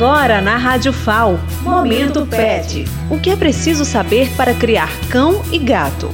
Agora 0.00 0.40
na 0.40 0.56
Rádio 0.56 0.94
FAO, 0.94 1.38
Momento 1.60 2.24
Pet. 2.24 2.86
O 3.10 3.20
que 3.20 3.28
é 3.28 3.36
preciso 3.36 3.84
saber 3.84 4.34
para 4.34 4.54
criar 4.54 4.88
cão 5.10 5.42
e 5.52 5.58
gato? 5.58 6.08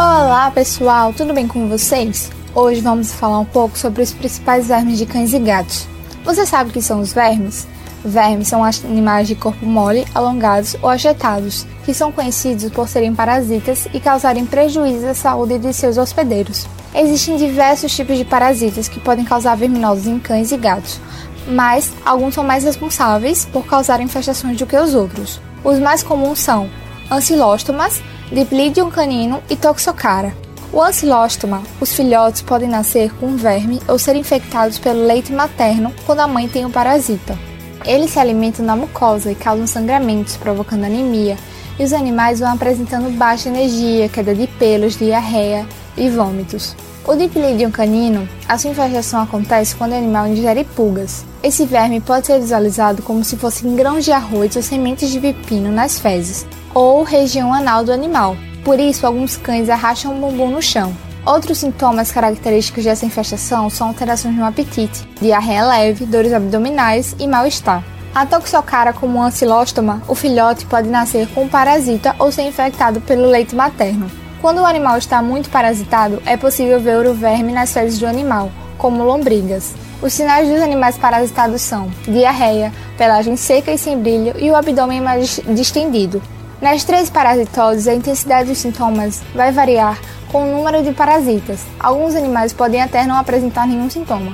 Olá 0.00 0.50
pessoal, 0.50 1.12
tudo 1.12 1.34
bem 1.34 1.46
com 1.46 1.68
vocês? 1.68 2.32
Hoje 2.54 2.80
vamos 2.80 3.12
falar 3.12 3.40
um 3.40 3.44
pouco 3.44 3.76
sobre 3.76 4.02
os 4.02 4.14
principais 4.14 4.68
vermes 4.68 4.96
de 4.96 5.04
cães 5.04 5.34
e 5.34 5.38
gatos. 5.38 5.86
Você 6.24 6.46
sabe 6.46 6.70
o 6.70 6.72
que 6.72 6.80
são 6.80 7.00
os 7.00 7.12
vermes? 7.12 7.68
Vermes 8.02 8.48
são 8.48 8.64
animais 8.64 9.28
de 9.28 9.34
corpo 9.34 9.66
mole, 9.66 10.06
alongados 10.14 10.76
ou 10.80 10.88
ajetados, 10.88 11.66
que 11.84 11.92
são 11.92 12.10
conhecidos 12.10 12.70
por 12.70 12.88
serem 12.88 13.14
parasitas 13.14 13.86
e 13.92 14.00
causarem 14.00 14.46
prejuízo 14.46 15.06
à 15.06 15.12
saúde 15.14 15.58
de 15.58 15.74
seus 15.74 15.98
hospedeiros. 15.98 16.66
Existem 16.94 17.36
diversos 17.36 17.94
tipos 17.94 18.16
de 18.16 18.24
parasitas 18.24 18.88
que 18.88 18.98
podem 18.98 19.26
causar 19.26 19.56
verminoses 19.56 20.06
em 20.06 20.18
cães 20.18 20.50
e 20.50 20.56
gatos, 20.56 20.98
mas 21.46 21.92
alguns 22.04 22.34
são 22.34 22.44
mais 22.44 22.64
responsáveis 22.64 23.44
por 23.44 23.64
causar 23.66 24.00
infestações 24.00 24.58
do 24.58 24.66
que 24.66 24.76
os 24.76 24.94
outros. 24.94 25.40
Os 25.64 25.78
mais 25.78 26.02
comuns 26.02 26.38
são 26.38 26.70
ancilóstomas, 27.10 28.02
Diplidium 28.30 28.90
canino 28.90 29.40
e 29.48 29.56
Toxocara. 29.56 30.34
O 30.72 30.82
ancilóstoma, 30.82 31.62
os 31.80 31.94
filhotes 31.94 32.42
podem 32.42 32.68
nascer 32.68 33.12
com 33.14 33.36
verme 33.36 33.80
ou 33.88 33.98
ser 33.98 34.16
infectados 34.16 34.78
pelo 34.78 35.06
leite 35.06 35.32
materno 35.32 35.92
quando 36.04 36.20
a 36.20 36.26
mãe 36.26 36.48
tem 36.48 36.66
o 36.66 36.70
parasita. 36.70 37.38
Eles 37.84 38.10
se 38.10 38.18
alimentam 38.18 38.66
na 38.66 38.74
mucosa 38.74 39.30
e 39.30 39.34
causam 39.36 39.66
sangramentos, 39.66 40.36
provocando 40.36 40.84
anemia, 40.84 41.36
e 41.78 41.84
os 41.84 41.92
animais 41.92 42.40
vão 42.40 42.52
apresentando 42.52 43.16
baixa 43.16 43.48
energia, 43.48 44.08
queda 44.08 44.34
de 44.34 44.46
pelos, 44.46 44.96
diarreia 44.96 45.64
e 45.96 46.10
vômitos. 46.10 46.74
O 47.08 47.14
Dipilidium 47.14 47.70
canino, 47.70 48.28
a 48.48 48.58
sua 48.58 48.70
infestação 48.70 49.22
acontece 49.22 49.76
quando 49.76 49.92
o 49.92 49.96
animal 49.96 50.26
ingere 50.26 50.64
pulgas. 50.64 51.24
Esse 51.40 51.64
verme 51.64 52.00
pode 52.00 52.26
ser 52.26 52.40
visualizado 52.40 53.00
como 53.00 53.22
se 53.22 53.36
fossem 53.36 53.76
grãos 53.76 54.04
de 54.04 54.10
arroz 54.10 54.56
ou 54.56 54.62
sementes 54.62 55.10
de 55.10 55.20
pepino 55.20 55.70
nas 55.70 56.00
fezes, 56.00 56.44
ou 56.74 57.04
região 57.04 57.54
anal 57.54 57.84
do 57.84 57.92
animal. 57.92 58.36
Por 58.64 58.80
isso, 58.80 59.06
alguns 59.06 59.36
cães 59.36 59.70
arrastam 59.70 60.16
o 60.16 60.20
bumbum 60.20 60.50
no 60.50 60.60
chão. 60.60 60.92
Outros 61.24 61.58
sintomas 61.58 62.10
característicos 62.10 62.82
dessa 62.82 63.06
infestação 63.06 63.70
são 63.70 63.86
alterações 63.86 64.34
no 64.34 64.44
apetite, 64.44 65.08
diarreia 65.20 65.64
leve, 65.64 66.06
dores 66.06 66.32
abdominais 66.32 67.14
e 67.20 67.28
mal-estar. 67.28 67.84
A 68.12 68.26
toxocara 68.26 68.92
como 68.92 69.22
ancilóstoma, 69.22 70.02
o 70.08 70.14
filhote 70.16 70.66
pode 70.66 70.88
nascer 70.88 71.28
com 71.28 71.44
um 71.44 71.48
parasita 71.48 72.16
ou 72.18 72.32
ser 72.32 72.42
infectado 72.42 73.00
pelo 73.00 73.28
leite 73.28 73.54
materno. 73.54 74.10
Quando 74.46 74.60
o 74.60 74.64
animal 74.64 74.96
está 74.96 75.20
muito 75.20 75.50
parasitado, 75.50 76.22
é 76.24 76.36
possível 76.36 76.78
ver 76.78 77.04
o 77.04 77.12
verme 77.12 77.52
nas 77.52 77.72
fezes 77.72 77.98
do 77.98 78.06
animal, 78.06 78.48
como 78.78 79.02
lombrigas. 79.02 79.74
Os 80.00 80.12
sinais 80.12 80.48
dos 80.48 80.62
animais 80.62 80.96
parasitados 80.96 81.60
são 81.62 81.90
diarreia, 82.06 82.72
pelagem 82.96 83.34
seca 83.34 83.72
e 83.72 83.76
sem 83.76 83.98
brilho 83.98 84.36
e 84.38 84.48
o 84.48 84.54
abdômen 84.54 85.00
mais 85.00 85.40
distendido. 85.48 86.22
Nas 86.62 86.84
três 86.84 87.10
parasitoses, 87.10 87.88
a 87.88 87.94
intensidade 87.94 88.48
dos 88.48 88.58
sintomas 88.58 89.20
vai 89.34 89.50
variar 89.50 89.98
com 90.30 90.44
o 90.44 90.56
número 90.58 90.80
de 90.80 90.92
parasitas. 90.92 91.62
Alguns 91.80 92.14
animais 92.14 92.52
podem 92.52 92.80
até 92.80 93.04
não 93.04 93.16
apresentar 93.16 93.66
nenhum 93.66 93.90
sintoma. 93.90 94.30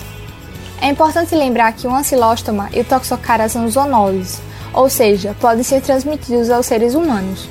É 0.83 0.89
importante 0.91 1.35
lembrar 1.35 1.73
que 1.73 1.87
o 1.87 1.95
ancilóstoma 1.95 2.69
e 2.75 2.83
o 2.83 2.85
toxocara 2.85 3.49
são 3.49 3.67
zoonoses, 3.67 4.43
ou 4.75 4.91
seja, 4.91 5.35
podem 5.41 5.63
ser 5.63 5.81
transmitidos 5.81 6.51
aos 6.51 6.67
seres 6.67 6.95
humanos. 6.95 7.49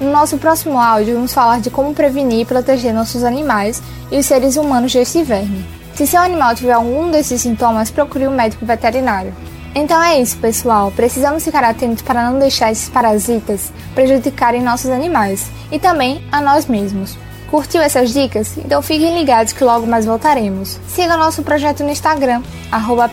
No 0.00 0.10
nosso 0.10 0.36
próximo 0.36 0.78
áudio, 0.78 1.14
vamos 1.14 1.32
falar 1.32 1.60
de 1.60 1.70
como 1.70 1.94
prevenir 1.94 2.40
e 2.40 2.44
proteger 2.44 2.92
nossos 2.92 3.24
animais 3.24 3.82
e 4.10 4.18
os 4.18 4.26
seres 4.26 4.56
humanos 4.56 4.92
deste 4.92 5.22
verme. 5.22 5.64
Se 5.94 6.06
seu 6.06 6.20
animal 6.20 6.54
tiver 6.54 6.72
algum 6.72 7.10
desses 7.10 7.40
sintomas, 7.40 7.90
procure 7.90 8.28
um 8.28 8.34
médico 8.34 8.66
veterinário. 8.66 9.34
Então 9.74 10.02
é 10.02 10.20
isso, 10.20 10.36
pessoal. 10.36 10.92
Precisamos 10.94 11.44
ficar 11.44 11.64
atentos 11.64 12.02
para 12.02 12.30
não 12.30 12.38
deixar 12.38 12.70
esses 12.70 12.88
parasitas 12.90 13.72
prejudicarem 13.94 14.62
nossos 14.62 14.90
animais 14.90 15.46
e 15.72 15.78
também 15.78 16.22
a 16.30 16.40
nós 16.42 16.66
mesmos. 16.66 17.16
Curtiu 17.50 17.80
essas 17.80 18.12
dicas? 18.12 18.56
Então 18.58 18.82
fiquem 18.82 19.16
ligados 19.16 19.52
que 19.52 19.62
logo 19.62 19.86
mais 19.86 20.04
voltaremos. 20.04 20.80
Siga 20.88 21.16
nosso 21.16 21.42
projeto 21.42 21.84
no 21.84 21.90
Instagram, 21.90 22.42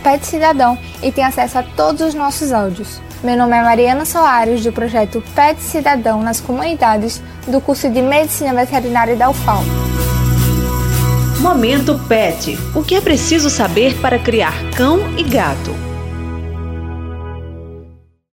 PetCidadão, 0.02 0.76
e 1.02 1.12
tenha 1.12 1.28
acesso 1.28 1.58
a 1.58 1.62
todos 1.62 2.00
os 2.00 2.14
nossos 2.14 2.52
áudios. 2.52 3.00
Meu 3.22 3.36
nome 3.36 3.56
é 3.56 3.62
Mariana 3.62 4.04
Soares, 4.04 4.62
do 4.62 4.72
projeto 4.72 5.22
Pet 5.34 5.60
Cidadão 5.60 6.22
nas 6.22 6.40
comunidades 6.40 7.22
do 7.46 7.60
curso 7.60 7.88
de 7.88 8.02
Medicina 8.02 8.52
Veterinária 8.52 9.16
da 9.16 9.30
UFAL. 9.30 9.62
Momento 11.40 11.98
Pet. 12.08 12.58
O 12.74 12.82
que 12.82 12.94
é 12.94 13.00
preciso 13.00 13.48
saber 13.48 13.98
para 14.00 14.18
criar 14.18 14.54
cão 14.76 14.98
e 15.16 15.22
gato? 15.22 15.93